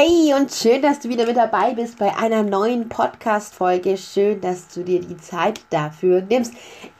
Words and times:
Hey 0.00 0.32
und 0.32 0.52
schön, 0.52 0.80
dass 0.80 1.00
du 1.00 1.08
wieder 1.08 1.26
mit 1.26 1.36
dabei 1.36 1.74
bist 1.74 1.98
bei 1.98 2.16
einer 2.16 2.44
neuen 2.44 2.88
Podcast-Folge. 2.88 3.96
Schön, 3.96 4.40
dass 4.40 4.68
du 4.68 4.84
dir 4.84 5.00
die 5.00 5.16
Zeit 5.16 5.60
dafür 5.70 6.20
nimmst. 6.22 6.54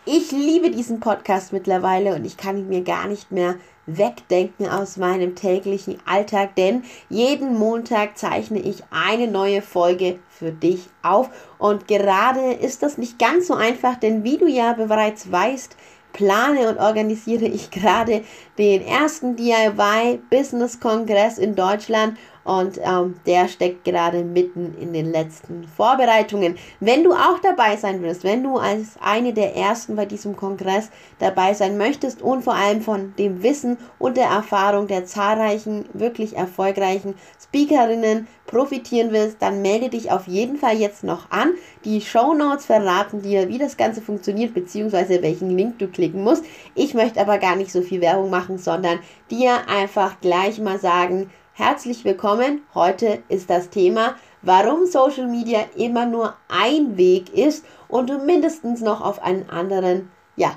Ich 0.04 0.32
liebe 0.32 0.72
diesen 0.72 0.98
Podcast 0.98 1.52
mittlerweile 1.52 2.16
und 2.16 2.24
ich 2.24 2.36
kann 2.36 2.56
ihn 2.56 2.68
mir 2.68 2.82
gar 2.82 3.06
nicht 3.06 3.30
mehr 3.30 3.54
wegdenken 3.86 4.68
aus 4.68 4.96
meinem 4.96 5.36
täglichen 5.36 5.98
Alltag, 6.06 6.56
denn 6.56 6.82
jeden 7.08 7.56
Montag 7.56 8.18
zeichne 8.18 8.58
ich 8.58 8.82
eine 8.90 9.28
neue 9.28 9.62
Folge 9.62 10.18
für 10.28 10.50
dich 10.50 10.88
auf. 11.04 11.30
Und 11.58 11.86
gerade 11.86 12.54
ist 12.54 12.82
das 12.82 12.98
nicht 12.98 13.20
ganz 13.20 13.46
so 13.46 13.54
einfach, 13.54 13.94
denn 13.94 14.24
wie 14.24 14.38
du 14.38 14.48
ja 14.48 14.72
bereits 14.72 15.30
weißt, 15.30 15.76
plane 16.12 16.68
und 16.68 16.78
organisiere 16.78 17.46
ich 17.46 17.70
gerade 17.70 18.24
den 18.58 18.84
ersten 18.84 19.36
DIY 19.36 20.20
Business 20.30 20.80
Kongress 20.80 21.38
in 21.38 21.54
Deutschland 21.54 22.18
und 22.48 22.78
ähm, 22.82 23.16
der 23.26 23.46
steckt 23.46 23.84
gerade 23.84 24.24
mitten 24.24 24.74
in 24.80 24.94
den 24.94 25.12
letzten 25.12 25.68
Vorbereitungen. 25.68 26.56
Wenn 26.80 27.04
du 27.04 27.12
auch 27.12 27.38
dabei 27.42 27.76
sein 27.76 28.00
willst, 28.00 28.24
wenn 28.24 28.42
du 28.42 28.56
als 28.56 28.96
eine 29.02 29.34
der 29.34 29.54
ersten 29.54 29.96
bei 29.96 30.06
diesem 30.06 30.34
Kongress 30.34 30.88
dabei 31.18 31.52
sein 31.52 31.76
möchtest 31.76 32.22
und 32.22 32.42
vor 32.42 32.54
allem 32.54 32.80
von 32.80 33.12
dem 33.18 33.42
Wissen 33.42 33.76
und 33.98 34.16
der 34.16 34.28
Erfahrung 34.28 34.86
der 34.86 35.04
zahlreichen, 35.04 35.84
wirklich 35.92 36.36
erfolgreichen 36.36 37.16
Speakerinnen 37.38 38.26
profitieren 38.46 39.12
willst, 39.12 39.42
dann 39.42 39.60
melde 39.60 39.90
dich 39.90 40.10
auf 40.10 40.26
jeden 40.26 40.56
Fall 40.56 40.78
jetzt 40.78 41.04
noch 41.04 41.30
an. 41.30 41.50
Die 41.84 42.00
Show 42.00 42.32
Notes 42.32 42.64
verraten 42.64 43.20
dir, 43.20 43.50
wie 43.50 43.58
das 43.58 43.76
Ganze 43.76 44.00
funktioniert, 44.00 44.54
beziehungsweise 44.54 45.20
welchen 45.20 45.50
Link 45.50 45.78
du 45.80 45.88
klicken 45.88 46.24
musst. 46.24 46.44
Ich 46.74 46.94
möchte 46.94 47.20
aber 47.20 47.36
gar 47.36 47.56
nicht 47.56 47.72
so 47.72 47.82
viel 47.82 48.00
Werbung 48.00 48.30
machen, 48.30 48.56
sondern 48.56 49.00
dir 49.30 49.68
einfach 49.68 50.18
gleich 50.22 50.58
mal 50.58 50.78
sagen, 50.78 51.28
Herzlich 51.58 52.04
willkommen. 52.04 52.62
Heute 52.72 53.24
ist 53.28 53.50
das 53.50 53.68
Thema, 53.68 54.14
warum 54.42 54.86
Social 54.86 55.26
Media 55.26 55.64
immer 55.74 56.06
nur 56.06 56.34
ein 56.46 56.96
Weg 56.96 57.34
ist 57.34 57.64
und 57.88 58.08
du 58.08 58.18
mindestens 58.18 58.80
noch 58.80 59.00
auf 59.00 59.20
einen 59.20 59.50
anderen, 59.50 60.08
ja, 60.36 60.52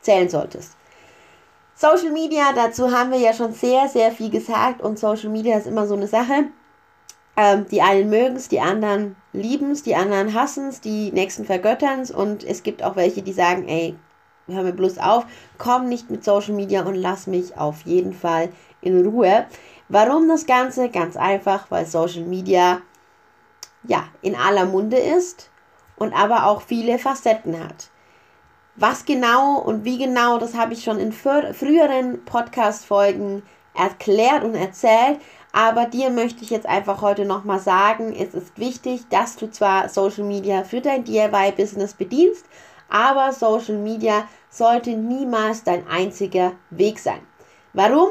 zählen 0.00 0.30
solltest. 0.30 0.78
Social 1.74 2.10
Media, 2.10 2.54
dazu 2.54 2.90
haben 2.90 3.10
wir 3.10 3.18
ja 3.18 3.34
schon 3.34 3.52
sehr, 3.52 3.86
sehr 3.88 4.12
viel 4.12 4.30
gesagt 4.30 4.80
und 4.80 4.98
Social 4.98 5.28
Media 5.28 5.58
ist 5.58 5.66
immer 5.66 5.86
so 5.86 5.92
eine 5.92 6.06
Sache. 6.06 6.44
Ähm, 7.36 7.66
die 7.70 7.82
einen 7.82 8.08
mögen 8.08 8.36
es, 8.36 8.48
die 8.48 8.60
anderen 8.60 9.16
lieben 9.34 9.72
es, 9.72 9.82
die 9.82 9.94
anderen 9.94 10.32
hassen 10.32 10.68
es, 10.68 10.80
die 10.80 11.12
nächsten 11.12 11.44
vergöttern 11.44 12.00
es 12.00 12.10
und 12.10 12.44
es 12.44 12.62
gibt 12.62 12.82
auch 12.82 12.96
welche, 12.96 13.20
die 13.20 13.34
sagen, 13.34 13.68
ey, 13.68 13.94
hör 14.48 14.62
mir 14.62 14.72
bloß 14.72 14.96
auf, 15.00 15.26
komm 15.58 15.90
nicht 15.90 16.10
mit 16.10 16.24
Social 16.24 16.54
Media 16.54 16.82
und 16.86 16.94
lass 16.94 17.26
mich 17.26 17.58
auf 17.58 17.82
jeden 17.82 18.14
Fall 18.14 18.48
in 18.80 19.06
Ruhe. 19.06 19.44
Warum 19.92 20.28
das 20.28 20.46
Ganze? 20.46 20.88
Ganz 20.88 21.16
einfach, 21.16 21.68
weil 21.68 21.84
Social 21.84 22.22
Media 22.22 22.80
ja 23.82 24.04
in 24.22 24.36
aller 24.36 24.64
Munde 24.64 24.96
ist 24.96 25.50
und 25.96 26.12
aber 26.12 26.46
auch 26.46 26.62
viele 26.62 26.96
Facetten 26.96 27.58
hat. 27.58 27.90
Was 28.76 29.04
genau 29.04 29.58
und 29.58 29.84
wie 29.84 29.98
genau, 29.98 30.38
das 30.38 30.54
habe 30.54 30.74
ich 30.74 30.84
schon 30.84 31.00
in 31.00 31.10
früheren 31.10 32.24
Podcast-Folgen 32.24 33.42
erklärt 33.74 34.44
und 34.44 34.54
erzählt. 34.54 35.20
Aber 35.52 35.86
dir 35.86 36.10
möchte 36.10 36.44
ich 36.44 36.50
jetzt 36.50 36.66
einfach 36.66 37.02
heute 37.02 37.24
nochmal 37.24 37.58
sagen, 37.58 38.14
es 38.16 38.32
ist 38.32 38.56
wichtig, 38.60 39.08
dass 39.10 39.34
du 39.34 39.50
zwar 39.50 39.88
Social 39.88 40.22
Media 40.22 40.62
für 40.62 40.80
dein 40.80 41.02
DIY-Business 41.02 41.94
bedienst, 41.94 42.46
aber 42.88 43.32
Social 43.32 43.76
Media 43.76 44.28
sollte 44.50 44.90
niemals 44.90 45.64
dein 45.64 45.88
einziger 45.88 46.52
Weg 46.70 47.00
sein. 47.00 47.22
Warum? 47.72 48.10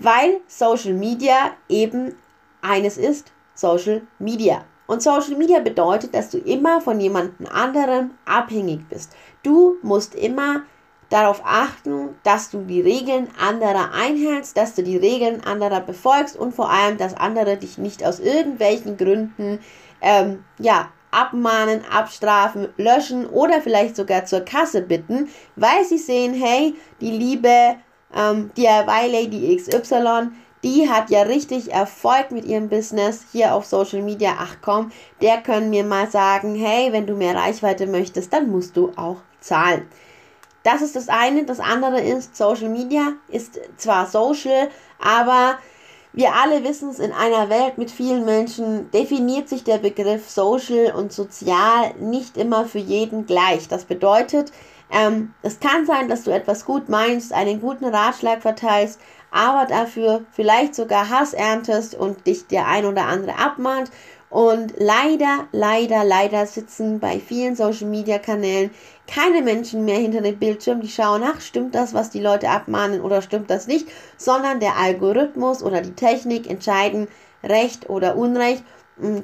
Weil 0.00 0.40
Social 0.46 0.94
Media 0.94 1.52
eben 1.68 2.14
eines 2.62 2.96
ist, 2.96 3.32
Social 3.54 4.02
Media. 4.18 4.64
Und 4.86 5.02
Social 5.02 5.36
Media 5.36 5.60
bedeutet, 5.60 6.14
dass 6.14 6.30
du 6.30 6.38
immer 6.38 6.80
von 6.80 6.98
jemandem 7.00 7.46
anderem 7.46 8.10
abhängig 8.24 8.88
bist. 8.88 9.12
Du 9.42 9.76
musst 9.82 10.14
immer 10.14 10.62
darauf 11.10 11.42
achten, 11.44 12.16
dass 12.22 12.50
du 12.50 12.62
die 12.62 12.80
Regeln 12.80 13.28
anderer 13.38 13.92
einhältst, 13.92 14.56
dass 14.56 14.74
du 14.74 14.82
die 14.82 14.96
Regeln 14.96 15.44
anderer 15.44 15.80
befolgst 15.80 16.36
und 16.36 16.54
vor 16.54 16.70
allem, 16.70 16.96
dass 16.96 17.14
andere 17.14 17.56
dich 17.56 17.78
nicht 17.78 18.04
aus 18.04 18.20
irgendwelchen 18.20 18.96
Gründen 18.96 19.60
ähm, 20.00 20.44
ja, 20.58 20.88
abmahnen, 21.10 21.82
abstrafen, 21.90 22.68
löschen 22.76 23.26
oder 23.26 23.60
vielleicht 23.60 23.96
sogar 23.96 24.24
zur 24.24 24.40
Kasse 24.40 24.82
bitten, 24.82 25.28
weil 25.56 25.84
sie 25.84 25.98
sehen, 25.98 26.32
hey, 26.34 26.74
die 27.00 27.10
liebe 27.10 27.76
ähm, 28.14 28.50
DIY-Lady 28.56 29.56
XY, 29.56 30.30
die 30.62 30.90
hat 30.90 31.10
ja 31.10 31.22
richtig 31.22 31.72
Erfolg 31.72 32.30
mit 32.30 32.44
ihrem 32.44 32.68
Business 32.68 33.24
hier 33.32 33.54
auf 33.54 33.64
Social 33.64 34.02
Media. 34.02 34.34
Ach 34.38 34.56
komm, 34.60 34.92
der 35.22 35.38
können 35.38 35.70
mir 35.70 35.84
mal 35.84 36.10
sagen, 36.10 36.54
hey, 36.54 36.92
wenn 36.92 37.06
du 37.06 37.14
mehr 37.14 37.34
Reichweite 37.34 37.86
möchtest, 37.86 38.32
dann 38.32 38.50
musst 38.50 38.76
du 38.76 38.92
auch 38.96 39.16
zahlen. 39.40 39.86
Das 40.62 40.82
ist 40.82 40.96
das 40.96 41.08
eine. 41.08 41.44
Das 41.44 41.60
andere 41.60 42.00
ist, 42.00 42.36
Social 42.36 42.68
Media 42.68 43.14
ist 43.28 43.58
zwar 43.78 44.06
social, 44.06 44.68
aber 44.98 45.56
wir 46.12 46.34
alle 46.34 46.64
wissen 46.64 46.90
es, 46.90 46.98
in 46.98 47.12
einer 47.12 47.48
Welt 47.48 47.78
mit 47.78 47.90
vielen 47.90 48.24
Menschen 48.24 48.90
definiert 48.90 49.48
sich 49.48 49.64
der 49.64 49.78
Begriff 49.78 50.28
social 50.28 50.92
und 50.92 51.12
sozial 51.12 51.94
nicht 52.00 52.36
immer 52.36 52.66
für 52.66 52.80
jeden 52.80 53.26
gleich. 53.26 53.68
Das 53.68 53.84
bedeutet, 53.84 54.52
ähm, 54.92 55.34
es 55.42 55.60
kann 55.60 55.86
sein, 55.86 56.08
dass 56.08 56.24
du 56.24 56.30
etwas 56.30 56.64
gut 56.64 56.88
meinst, 56.88 57.32
einen 57.32 57.60
guten 57.60 57.84
Ratschlag 57.84 58.42
verteilst, 58.42 59.00
aber 59.30 59.66
dafür 59.66 60.24
vielleicht 60.32 60.74
sogar 60.74 61.08
Hass 61.08 61.32
erntest 61.32 61.94
und 61.94 62.26
dich 62.26 62.46
der 62.46 62.66
ein 62.66 62.84
oder 62.84 63.06
andere 63.06 63.38
abmahnt. 63.38 63.90
Und 64.30 64.74
leider, 64.78 65.48
leider, 65.50 66.04
leider 66.04 66.46
sitzen 66.46 67.00
bei 67.00 67.18
vielen 67.18 67.56
Social 67.56 67.88
Media 67.88 68.18
Kanälen 68.18 68.70
keine 69.08 69.42
Menschen 69.42 69.84
mehr 69.84 69.98
hinter 69.98 70.20
dem 70.20 70.38
Bildschirm, 70.38 70.80
die 70.80 70.88
schauen 70.88 71.22
nach, 71.22 71.40
stimmt 71.40 71.74
das, 71.74 71.94
was 71.94 72.10
die 72.10 72.20
Leute 72.20 72.48
abmahnen 72.48 73.00
oder 73.00 73.22
stimmt 73.22 73.50
das 73.50 73.66
nicht, 73.66 73.88
sondern 74.16 74.60
der 74.60 74.76
Algorithmus 74.76 75.64
oder 75.64 75.80
die 75.80 75.94
Technik 75.94 76.48
entscheiden 76.48 77.08
Recht 77.42 77.90
oder 77.90 78.16
Unrecht 78.16 78.62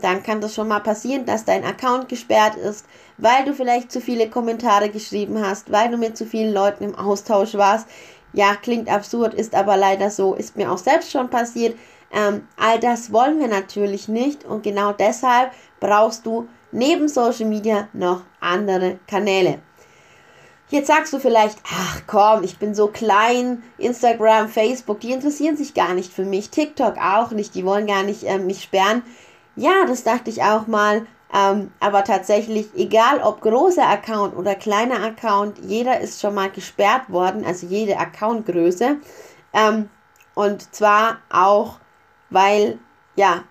dann 0.01 0.23
kann 0.23 0.41
das 0.41 0.55
schon 0.55 0.69
mal 0.69 0.81
passieren, 0.81 1.27
dass 1.27 1.45
dein 1.45 1.65
Account 1.65 2.09
gesperrt 2.09 2.57
ist, 2.57 2.87
weil 3.19 3.45
du 3.45 3.53
vielleicht 3.53 3.93
zu 3.93 4.01
viele 4.01 4.29
Kommentare 4.29 4.89
geschrieben 4.89 5.41
hast, 5.45 5.71
weil 5.71 5.91
du 5.91 5.97
mit 5.97 6.17
zu 6.17 6.27
vielen 6.27 6.53
Leuten 6.53 6.85
im 6.85 6.95
Austausch 6.95 7.55
warst. 7.55 7.87
Ja, 8.33 8.55
klingt 8.55 8.91
absurd, 8.91 9.35
ist 9.35 9.55
aber 9.55 9.77
leider 9.77 10.11
so, 10.11 10.35
ist 10.35 10.57
mir 10.57 10.71
auch 10.71 10.79
selbst 10.79 11.11
schon 11.11 11.31
passiert. 11.31 11.77
Ähm, 12.13 12.47
all 12.57 12.79
das 12.79 13.13
wollen 13.13 13.39
wir 13.41 13.49
natürlich 13.49 14.09
nicht 14.09 14.45
und 14.45 14.63
genau 14.63 14.93
deshalb 14.93 15.53
brauchst 15.81 16.25
du 16.27 16.49
neben 16.73 17.09
Social 17.09 17.47
Media 17.47 17.89
noch 17.93 18.23
andere 18.41 18.99
Kanäle. 19.07 19.59
Jetzt 20.69 20.89
sagst 20.89 21.13
du 21.13 21.21
vielleicht, 21.21 21.59
ach 21.65 22.03
komm, 22.09 22.43
ich 22.43 22.59
bin 22.59 22.75
so 22.75 22.89
klein, 22.89 23.63
Instagram, 23.79 24.49
Facebook, 24.49 24.99
die 24.99 25.13
interessieren 25.13 25.57
sich 25.57 25.75
gar 25.75 25.95
nicht 25.95 26.13
für 26.13 26.25
mich, 26.25 26.51
TikTok 26.51 26.97
auch 26.99 27.31
nicht, 27.31 27.55
die 27.55 27.65
wollen 27.65 27.87
gar 27.87 28.03
nicht 28.03 28.25
äh, 28.25 28.39
mich 28.39 28.63
sperren. 28.65 29.03
Ja, 29.57 29.87
das 29.87 30.05
dachte 30.05 30.31
ich 30.31 30.43
auch 30.43 30.67
mal. 30.67 31.07
Ähm, 31.35 31.73
aber 31.81 32.05
tatsächlich, 32.05 32.69
egal 32.77 33.21
ob 33.21 33.41
großer 33.41 33.87
Account 33.87 34.37
oder 34.37 34.55
kleiner 34.55 35.03
Account, 35.03 35.59
jeder 35.59 36.01
ist 36.01 36.21
schon 36.21 36.35
mal 36.35 36.51
gesperrt 36.51 37.11
worden, 37.11 37.45
also 37.45 37.67
jede 37.67 37.99
Accountgröße. 37.99 38.99
Ähm, 39.53 39.91
und 40.35 40.75
zwar 40.75 41.19
auch, 41.31 41.79
weil 42.31 42.79
ja 43.17 43.43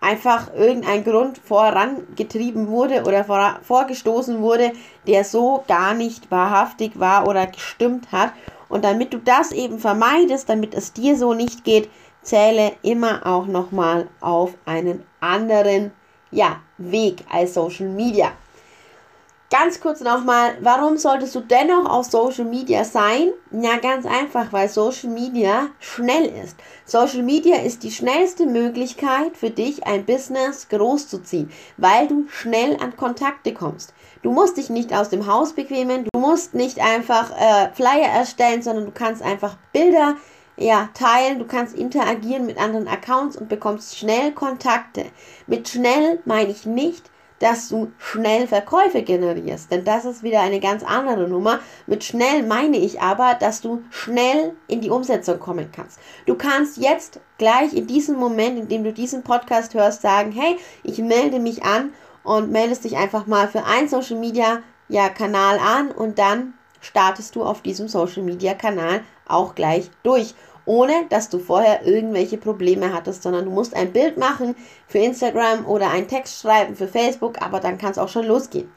einfach 0.00 0.52
irgendein 0.52 1.04
Grund 1.04 1.38
vorangetrieben 1.38 2.68
wurde 2.68 3.04
oder 3.04 3.24
vor, 3.24 3.60
vorgestoßen 3.62 4.40
wurde, 4.40 4.72
der 5.06 5.24
so 5.24 5.62
gar 5.68 5.94
nicht 5.94 6.30
wahrhaftig 6.30 6.98
war 6.98 7.28
oder 7.28 7.46
gestimmt 7.46 8.10
hat. 8.10 8.32
Und 8.68 8.84
damit 8.84 9.12
du 9.12 9.18
das 9.18 9.52
eben 9.52 9.78
vermeidest, 9.78 10.48
damit 10.48 10.74
es 10.74 10.92
dir 10.92 11.16
so 11.16 11.34
nicht 11.34 11.62
geht, 11.62 11.88
zähle 12.22 12.72
immer 12.82 13.26
auch 13.26 13.46
nochmal 13.46 14.08
auf 14.20 14.54
einen 14.64 15.04
anderen 15.20 15.92
ja, 16.30 16.60
Weg 16.78 17.24
als 17.30 17.54
Social 17.54 17.88
Media. 17.88 18.32
Ganz 19.52 19.80
kurz 19.80 20.00
nochmal, 20.00 20.56
warum 20.62 20.96
solltest 20.96 21.34
du 21.34 21.40
dennoch 21.40 21.84
auf 21.84 22.06
Social 22.06 22.46
Media 22.46 22.84
sein? 22.84 23.32
Ja, 23.50 23.76
ganz 23.76 24.06
einfach, 24.06 24.50
weil 24.50 24.66
Social 24.66 25.10
Media 25.10 25.66
schnell 25.78 26.24
ist. 26.42 26.56
Social 26.86 27.22
Media 27.22 27.56
ist 27.56 27.82
die 27.82 27.90
schnellste 27.90 28.46
Möglichkeit 28.46 29.36
für 29.36 29.50
dich, 29.50 29.86
ein 29.86 30.06
Business 30.06 30.70
großzuziehen, 30.70 31.50
weil 31.76 32.08
du 32.08 32.28
schnell 32.28 32.78
an 32.80 32.96
Kontakte 32.96 33.52
kommst. 33.52 33.92
Du 34.22 34.32
musst 34.32 34.56
dich 34.56 34.70
nicht 34.70 34.94
aus 34.94 35.10
dem 35.10 35.26
Haus 35.26 35.52
bequemen, 35.52 36.06
du 36.10 36.18
musst 36.18 36.54
nicht 36.54 36.80
einfach 36.80 37.30
äh, 37.32 37.68
Flyer 37.74 38.08
erstellen, 38.08 38.62
sondern 38.62 38.86
du 38.86 38.92
kannst 38.92 39.20
einfach 39.20 39.58
Bilder 39.74 40.16
ja, 40.56 40.90
teilen, 40.94 41.38
du 41.38 41.46
kannst 41.46 41.74
interagieren 41.74 42.46
mit 42.46 42.58
anderen 42.58 42.88
Accounts 42.88 43.36
und 43.36 43.48
bekommst 43.48 43.96
schnell 43.96 44.32
Kontakte. 44.32 45.06
Mit 45.46 45.68
schnell 45.68 46.20
meine 46.24 46.50
ich 46.50 46.66
nicht, 46.66 47.10
dass 47.42 47.70
du 47.70 47.90
schnell 47.98 48.46
Verkäufe 48.46 49.02
generierst, 49.02 49.72
denn 49.72 49.84
das 49.84 50.04
ist 50.04 50.22
wieder 50.22 50.40
eine 50.40 50.60
ganz 50.60 50.84
andere 50.84 51.28
Nummer. 51.28 51.58
Mit 51.88 52.04
schnell 52.04 52.44
meine 52.44 52.76
ich 52.76 53.00
aber, 53.00 53.34
dass 53.34 53.60
du 53.60 53.82
schnell 53.90 54.54
in 54.68 54.80
die 54.80 54.90
Umsetzung 54.90 55.40
kommen 55.40 55.70
kannst. 55.72 55.98
Du 56.26 56.36
kannst 56.36 56.76
jetzt 56.76 57.18
gleich 57.38 57.72
in 57.74 57.88
diesem 57.88 58.16
Moment, 58.16 58.60
in 58.60 58.68
dem 58.68 58.84
du 58.84 58.92
diesen 58.92 59.24
Podcast 59.24 59.74
hörst, 59.74 60.02
sagen, 60.02 60.30
hey, 60.30 60.56
ich 60.84 60.98
melde 60.98 61.40
mich 61.40 61.64
an 61.64 61.92
und 62.22 62.52
meldest 62.52 62.84
dich 62.84 62.96
einfach 62.96 63.26
mal 63.26 63.48
für 63.48 63.64
einen 63.64 63.88
Social 63.88 64.18
Media 64.18 64.62
ja, 64.88 65.08
Kanal 65.08 65.58
an 65.58 65.90
und 65.90 66.20
dann 66.20 66.54
startest 66.80 67.34
du 67.34 67.42
auf 67.42 67.62
diesem 67.62 67.88
Social 67.88 68.22
Media 68.22 68.54
Kanal 68.54 69.00
auch 69.26 69.54
gleich 69.54 69.90
durch 70.02 70.34
ohne 70.64 71.06
dass 71.08 71.28
du 71.28 71.38
vorher 71.38 71.84
irgendwelche 71.86 72.38
Probleme 72.38 72.92
hattest, 72.92 73.22
sondern 73.22 73.46
du 73.46 73.50
musst 73.50 73.74
ein 73.74 73.92
Bild 73.92 74.16
machen 74.16 74.54
für 74.86 74.98
Instagram 74.98 75.66
oder 75.66 75.90
einen 75.90 76.08
Text 76.08 76.40
schreiben 76.40 76.76
für 76.76 76.88
Facebook, 76.88 77.42
aber 77.42 77.60
dann 77.60 77.78
kann 77.78 77.92
es 77.92 77.98
auch 77.98 78.08
schon 78.08 78.26
losgehen. 78.26 78.70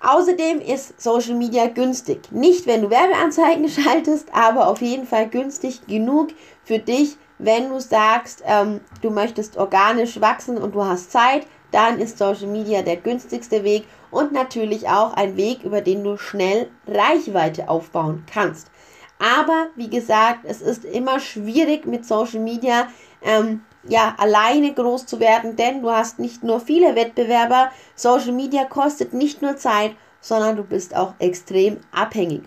Außerdem 0.00 0.60
ist 0.60 1.00
Social 1.00 1.34
Media 1.34 1.68
günstig. 1.68 2.32
Nicht, 2.32 2.66
wenn 2.66 2.82
du 2.82 2.90
Werbeanzeigen 2.90 3.68
schaltest, 3.68 4.28
aber 4.34 4.66
auf 4.66 4.80
jeden 4.80 5.06
Fall 5.06 5.28
günstig 5.28 5.86
genug 5.86 6.30
für 6.64 6.78
dich, 6.78 7.16
wenn 7.38 7.68
du 7.68 7.80
sagst, 7.80 8.42
ähm, 8.46 8.80
du 9.00 9.10
möchtest 9.10 9.56
organisch 9.56 10.20
wachsen 10.20 10.58
und 10.58 10.74
du 10.74 10.84
hast 10.84 11.12
Zeit, 11.12 11.46
dann 11.70 11.98
ist 11.98 12.18
Social 12.18 12.48
Media 12.48 12.82
der 12.82 12.96
günstigste 12.96 13.64
Weg 13.64 13.84
und 14.10 14.32
natürlich 14.32 14.88
auch 14.88 15.14
ein 15.14 15.36
Weg, 15.36 15.64
über 15.64 15.80
den 15.80 16.04
du 16.04 16.16
schnell 16.16 16.68
Reichweite 16.86 17.68
aufbauen 17.68 18.24
kannst. 18.32 18.71
Aber 19.22 19.68
wie 19.76 19.88
gesagt, 19.88 20.40
es 20.42 20.60
ist 20.60 20.84
immer 20.84 21.20
schwierig 21.20 21.86
mit 21.86 22.04
Social 22.04 22.40
Media 22.40 22.88
ähm, 23.22 23.62
ja, 23.84 24.16
alleine 24.18 24.74
groß 24.74 25.06
zu 25.06 25.20
werden, 25.20 25.54
denn 25.54 25.80
du 25.80 25.92
hast 25.92 26.18
nicht 26.18 26.42
nur 26.42 26.58
viele 26.58 26.96
Wettbewerber. 26.96 27.70
Social 27.94 28.32
Media 28.32 28.64
kostet 28.64 29.12
nicht 29.12 29.40
nur 29.40 29.56
Zeit, 29.56 29.92
sondern 30.20 30.56
du 30.56 30.64
bist 30.64 30.96
auch 30.96 31.14
extrem 31.20 31.78
abhängig. 31.92 32.42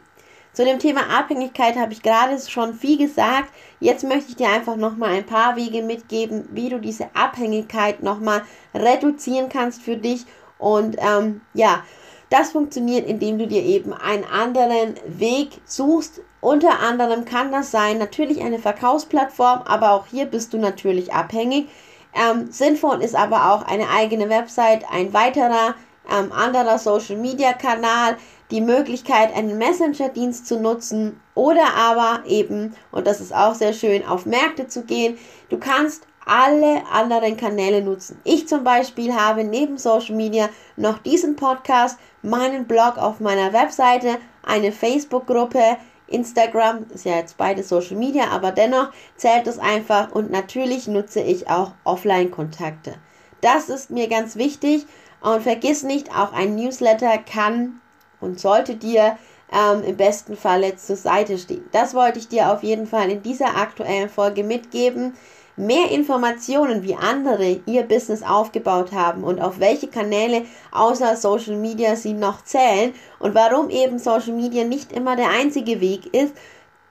Zu 0.51 0.65
dem 0.65 0.79
Thema 0.79 1.09
Abhängigkeit 1.17 1.77
habe 1.77 1.93
ich 1.93 2.01
gerade 2.01 2.37
schon 2.39 2.73
viel 2.73 2.97
gesagt. 2.97 3.53
Jetzt 3.79 4.03
möchte 4.03 4.31
ich 4.31 4.35
dir 4.35 4.49
einfach 4.49 4.75
nochmal 4.75 5.11
ein 5.11 5.25
paar 5.25 5.55
Wege 5.55 5.81
mitgeben, 5.81 6.49
wie 6.51 6.67
du 6.67 6.79
diese 6.79 7.07
Abhängigkeit 7.13 8.03
nochmal 8.03 8.41
reduzieren 8.73 9.47
kannst 9.47 9.81
für 9.81 9.95
dich. 9.95 10.25
Und 10.57 10.97
ähm, 10.99 11.39
ja, 11.53 11.83
das 12.29 12.51
funktioniert, 12.51 13.07
indem 13.07 13.37
du 13.37 13.47
dir 13.47 13.63
eben 13.63 13.93
einen 13.93 14.25
anderen 14.25 14.95
Weg 15.05 15.61
suchst. 15.63 16.21
Unter 16.45 16.79
anderem 16.79 17.25
kann 17.25 17.51
das 17.51 17.71
sein, 17.71 17.97
natürlich 17.97 18.43
eine 18.43 18.59
Verkaufsplattform, 18.59 19.63
aber 19.65 19.93
auch 19.93 20.05
hier 20.05 20.27
bist 20.27 20.53
du 20.53 20.59
natürlich 20.59 21.11
abhängig. 21.11 21.69
Ähm, 22.13 22.51
sinnvoll 22.51 23.01
ist 23.01 23.15
aber 23.15 23.51
auch 23.51 23.63
eine 23.63 23.89
eigene 23.89 24.29
Website, 24.29 24.85
ein 24.91 25.11
weiterer 25.11 25.73
ähm, 26.07 26.31
anderer 26.31 26.77
Social 26.77 27.15
Media 27.15 27.53
Kanal, 27.53 28.17
die 28.51 28.61
Möglichkeit, 28.61 29.35
einen 29.35 29.57
Messenger-Dienst 29.57 30.45
zu 30.45 30.59
nutzen 30.59 31.19
oder 31.33 31.65
aber 31.75 32.19
eben, 32.27 32.75
und 32.91 33.07
das 33.07 33.21
ist 33.21 33.33
auch 33.33 33.55
sehr 33.55 33.73
schön, 33.73 34.05
auf 34.05 34.27
Märkte 34.27 34.67
zu 34.67 34.83
gehen. 34.83 35.17
Du 35.49 35.57
kannst 35.57 36.05
alle 36.27 36.83
anderen 36.91 37.37
Kanäle 37.37 37.81
nutzen. 37.81 38.19
Ich 38.23 38.47
zum 38.47 38.63
Beispiel 38.63 39.15
habe 39.15 39.43
neben 39.43 39.79
Social 39.79 40.13
Media 40.13 40.49
noch 40.75 40.99
diesen 40.99 41.37
Podcast, 41.37 41.97
meinen 42.21 42.67
Blog 42.67 42.99
auf 42.99 43.19
meiner 43.19 43.51
Webseite, 43.51 44.19
eine 44.43 44.71
Facebook-Gruppe, 44.71 45.77
Instagram 46.07 46.85
ist 46.93 47.05
ja 47.05 47.15
jetzt 47.15 47.37
beide 47.37 47.63
Social 47.63 47.97
Media, 47.97 48.29
aber 48.29 48.51
dennoch 48.51 48.91
zählt 49.15 49.47
es 49.47 49.59
einfach 49.59 50.11
und 50.11 50.31
natürlich 50.31 50.87
nutze 50.87 51.21
ich 51.21 51.49
auch 51.49 51.71
Offline-Kontakte. 51.83 52.95
Das 53.41 53.69
ist 53.69 53.89
mir 53.89 54.07
ganz 54.07 54.35
wichtig 54.35 54.85
und 55.21 55.43
vergiss 55.43 55.83
nicht, 55.83 56.11
auch 56.11 56.33
ein 56.33 56.55
Newsletter 56.55 57.17
kann 57.17 57.81
und 58.19 58.39
sollte 58.39 58.75
dir 58.75 59.17
ähm, 59.51 59.83
im 59.83 59.97
besten 59.97 60.35
Falle 60.35 60.75
zur 60.75 60.95
Seite 60.95 61.37
stehen. 61.37 61.65
Das 61.71 61.93
wollte 61.93 62.19
ich 62.19 62.27
dir 62.27 62.51
auf 62.51 62.63
jeden 62.63 62.87
Fall 62.87 63.09
in 63.11 63.21
dieser 63.21 63.57
aktuellen 63.57 64.09
Folge 64.09 64.43
mitgeben 64.43 65.13
mehr 65.57 65.91
Informationen, 65.91 66.83
wie 66.83 66.95
andere 66.95 67.61
ihr 67.65 67.83
Business 67.83 68.23
aufgebaut 68.23 68.91
haben 68.91 69.23
und 69.23 69.39
auf 69.39 69.59
welche 69.59 69.87
Kanäle 69.87 70.43
außer 70.71 71.15
Social 71.15 71.55
Media 71.55 71.95
sie 71.95 72.13
noch 72.13 72.43
zählen 72.43 72.93
und 73.19 73.35
warum 73.35 73.69
eben 73.69 73.99
Social 73.99 74.33
Media 74.33 74.63
nicht 74.63 74.91
immer 74.91 75.15
der 75.15 75.29
einzige 75.29 75.79
Weg 75.81 76.13
ist, 76.13 76.33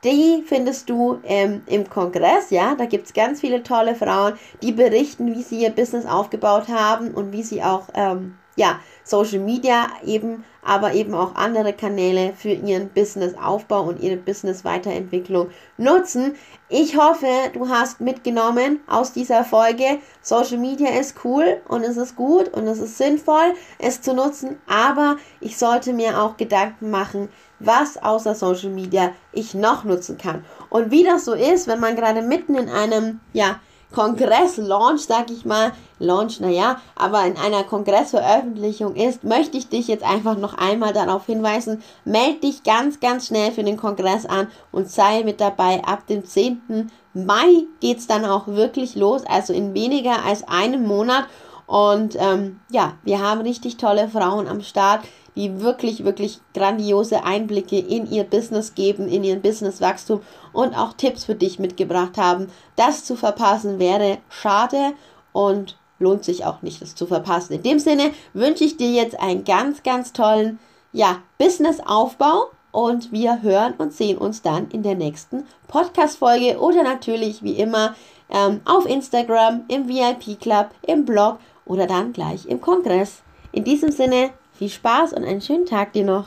die 0.05 0.45
findest 0.47 0.91
du 0.91 1.19
ähm, 1.25 1.63
im 1.67 1.89
Kongress, 1.89 2.51
ja, 2.51 2.75
da 2.75 2.85
gibt 2.85 3.07
es 3.07 3.15
ganz 3.15 3.41
viele 3.41 3.63
tolle 3.63 3.95
Frauen, 3.95 4.35
die 4.63 4.73
berichten, 4.73 5.35
wie 5.35 5.43
sie 5.43 5.63
ihr 5.63 5.71
Business 5.71 6.05
aufgebaut 6.05 6.69
haben 6.69 7.13
und 7.13 7.33
wie 7.33 7.43
sie 7.43 7.63
auch, 7.63 7.89
ähm, 7.95 8.37
ja, 8.57 8.81
Social 9.05 9.39
Media 9.39 9.87
eben, 10.05 10.45
aber 10.63 10.95
eben 10.95 11.15
auch 11.15 11.35
andere 11.35 11.75
Kanäle 11.75 12.33
für 12.37 12.53
ihren 12.53 12.89
Businessaufbau 12.89 13.83
und 13.83 14.01
ihre 14.01 14.17
Business-Weiterentwicklung 14.17 15.51
nutzen. 15.77 16.35
Ich 16.71 16.97
hoffe, 16.97 17.27
du 17.53 17.69
hast 17.69 18.01
mitgenommen 18.01 18.81
aus 18.89 19.13
dieser 19.13 19.45
Folge, 19.45 19.99
Social 20.23 20.57
Media 20.57 20.89
ist 20.99 21.17
cool 21.23 21.61
und 21.69 21.85
es 21.85 21.99
ist 21.99 22.17
gut 22.17 22.49
und 22.49 22.67
es 22.67 22.79
ist 22.79 22.97
sinnvoll, 22.97 23.55
es 23.79 24.01
zu 24.01 24.15
nutzen, 24.15 24.59
aber 24.67 25.17
ich 25.41 25.59
sollte 25.59 25.93
mir 25.93 26.21
auch 26.21 26.39
Gedanken 26.39 26.91
machen, 26.91 27.29
was 27.61 28.03
außer 28.03 28.35
Social 28.35 28.71
Media 28.71 29.13
ich 29.33 29.55
noch 29.55 29.85
nutzen 29.85 30.17
kann. 30.17 30.45
Und 30.71 30.91
wie 30.91 31.05
das 31.05 31.27
so 31.27 31.35
ist, 31.35 31.67
wenn 31.69 31.81
man 31.81 31.95
gerade 31.95 32.23
mitten 32.23 32.55
in 32.55 32.69
einem, 32.71 33.21
ja, 33.33 33.61
Kongress-Launch, 33.95 35.03
sag 35.03 35.31
ich 35.31 35.45
mal, 35.45 35.73
Launch, 36.01 36.41
naja, 36.41 36.81
aber 36.97 37.25
in 37.25 37.37
einer 37.37 37.63
Kongressveröffentlichung 37.63 38.97
ist, 38.97 39.25
möchte 39.25 39.57
ich 39.57 39.69
dich 39.69 39.87
jetzt 39.87 40.05
einfach 40.05 40.37
noch 40.37 40.55
einmal 40.55 40.93
darauf 40.93 41.27
hinweisen, 41.27 41.83
melde 42.05 42.41
dich 42.41 42.65
ganz, 42.65 43.01
ganz 43.01 43.29
schnell 43.29 43.53
für 43.53 43.63
den 43.63 43.77
Kongress 43.77 44.27
an 44.27 44.49
und 44.73 44.91
sei 44.91 45.23
mit 45.23 45.41
dabei. 45.41 45.83
Ab 45.85 46.07
dem 46.09 46.25
10. 46.25 46.91
Mai 47.15 47.65
geht 47.81 47.99
es 47.99 48.07
dann 48.09 48.25
auch 48.25 48.49
wirklich 48.49 48.97
los, 48.97 49.23
also 49.27 49.53
in 49.53 49.73
weniger 49.73 50.25
als 50.25 50.47
einem 50.49 50.87
Monat. 50.87 51.27
Und 51.67 52.17
ähm, 52.19 52.61
ja, 52.71 52.95
wir 53.05 53.21
haben 53.21 53.41
richtig 53.41 53.77
tolle 53.77 54.09
Frauen 54.09 54.49
am 54.49 54.61
Start, 54.61 55.03
die 55.37 55.61
wirklich, 55.61 56.05
wirklich 56.05 56.41
grandiose 56.55 57.25
Einblicke 57.25 57.79
in 57.79 58.11
ihr 58.11 58.25
Business 58.25 58.75
geben, 58.75 59.09
in 59.09 59.25
ihren 59.25 59.43
Businesswachstum 59.43 60.21
und 60.53 60.75
auch 60.75 60.93
Tipps 60.93 61.25
für 61.25 61.35
dich 61.35 61.59
mitgebracht 61.59 62.17
haben. 62.17 62.49
Das 62.77 63.05
zu 63.05 63.17
verpassen 63.17 63.79
wäre 63.79 64.19
schade 64.29 64.93
und 65.33 65.77
lohnt 65.99 66.25
sich 66.25 66.45
auch 66.45 66.63
nicht, 66.63 66.83
das 66.83 66.95
zu 66.95 67.07
verpassen. 67.07 67.55
In 67.55 67.63
dem 67.63 67.79
Sinne 67.79 68.13
wünsche 68.33 68.65
ich 68.65 68.77
dir 68.77 68.91
jetzt 68.91 69.19
einen 69.21 69.45
ganz, 69.45 69.83
ganz 69.83 70.13
tollen, 70.13 70.59
ja, 70.93 71.19
Businessaufbau 71.39 72.47
und 72.71 73.13
wir 73.13 73.43
hören 73.43 73.75
und 73.79 73.93
sehen 73.93 74.19
uns 74.19 74.43
dann 74.43 74.69
in 74.69 74.83
der 74.83 74.95
nächsten 74.95 75.45
Podcast-Folge 75.69 76.59
oder 76.59 76.83
natürlich 76.83 77.43
wie 77.43 77.55
immer 77.55 77.95
ähm, 78.31 78.61
auf 78.65 78.87
Instagram, 78.87 79.65
im 79.69 79.89
VIP 79.89 80.41
Club, 80.41 80.71
im 80.83 81.05
Blog 81.05 81.39
oder 81.67 81.87
dann 81.87 82.13
gleich 82.13 82.47
im 82.47 82.61
Kongress. 82.61 83.23
In 83.53 83.65
diesem 83.65 83.93
Sinne, 83.93 84.31
viel 84.57 84.69
Spaß 84.69 85.13
und 85.13 85.25
einen 85.25 85.41
schönen 85.41 85.67
Tag 85.67 85.93
dir 85.93 86.05
noch. 86.05 86.27